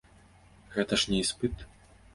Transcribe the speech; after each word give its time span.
Гэта 0.77 1.01
ж 1.03 1.13
не 1.13 1.23
іспыт. 1.27 1.55